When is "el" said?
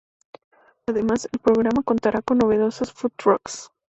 1.31-1.37